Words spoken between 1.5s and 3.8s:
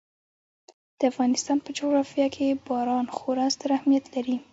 په جغرافیه کې باران خورا ستر